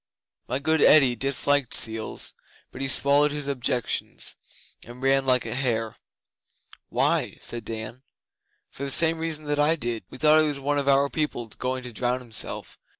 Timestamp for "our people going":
10.87-11.83